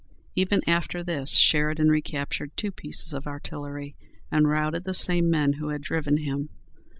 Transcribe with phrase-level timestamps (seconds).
[0.33, 3.95] Even after this Sheridan recaptured two pieces of artillery,
[4.31, 6.49] and routed the same men who had driven him.